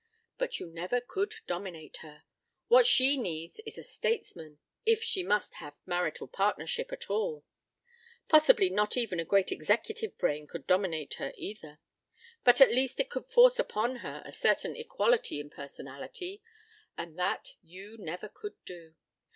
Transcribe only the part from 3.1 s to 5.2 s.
needs is a statesman, if